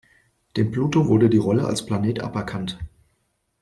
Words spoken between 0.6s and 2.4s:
Pluto wurde die Rolle als Planet